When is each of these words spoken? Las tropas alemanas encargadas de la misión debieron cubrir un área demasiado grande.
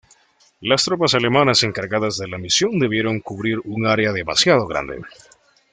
Las 0.61 0.83
tropas 0.83 1.13
alemanas 1.13 1.61
encargadas 1.61 2.17
de 2.17 2.27
la 2.27 2.39
misión 2.39 2.79
debieron 2.79 3.19
cubrir 3.19 3.59
un 3.63 3.85
área 3.85 4.11
demasiado 4.11 4.65
grande. 4.65 5.03